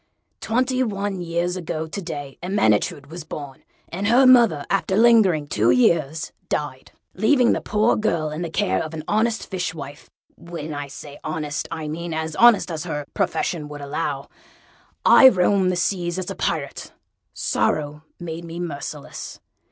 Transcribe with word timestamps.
Twenty 0.39 0.81
one 0.81 1.21
years 1.21 1.55
ago 1.55 1.85
to 1.85 2.01
day 2.01 2.39
Ermyntrude 2.41 3.11
was 3.11 3.23
born, 3.23 3.63
and 3.89 4.07
her 4.07 4.25
mother, 4.25 4.65
after 4.67 4.97
lingering 4.97 5.45
two 5.45 5.69
years, 5.69 6.31
died. 6.49 6.91
Leaving 7.13 7.51
the 7.51 7.59
girl 8.01 8.31
in 8.31 8.41
the 8.41 8.49
care 8.49 8.81
of 8.81 8.95
an 8.95 9.03
honest 9.07 9.47
fishwife 9.47 10.09
(when 10.35 10.73
I 10.73 10.87
say 10.87 11.19
honest, 11.23 11.67
I 11.69 11.87
mean, 11.87 12.15
as 12.15 12.35
honest 12.35 12.71
as 12.71 12.85
her 12.85 13.05
profession 13.13 13.69
allowed), 13.71 14.27
I 15.05 15.29
roamed 15.29 15.71
the 15.71 15.75
seas 15.75 16.17
as 16.17 16.31
a 16.31 16.35
Pirate: 16.35 16.91
sorrow 17.31 18.01
made 18.19 18.43
me 18.43 18.59
merciless. 18.59 19.39